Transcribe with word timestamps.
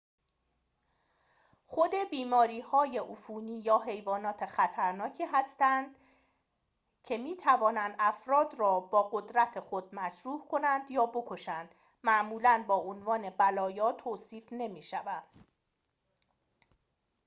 خود 1.65 1.91
بیماری‌های 2.11 2.97
عفونی 2.97 3.59
یا 3.61 3.79
حیوانات 3.79 4.45
خطرناکی 4.45 5.27
که 7.03 7.17
می‌توانند 7.17 7.95
افراد 7.99 8.59
را 8.59 8.79
با 8.79 9.09
قدرت 9.13 9.59
خود 9.59 9.89
مجروح 9.95 10.47
کنند 10.47 10.91
یا 10.91 11.05
بکشند 11.05 11.75
معمولاً 12.03 12.63
با 12.67 12.75
عنوان 12.75 13.29
بلایا 13.29 13.91
توصیف 13.91 14.47
نمی‌شوند 14.51 15.43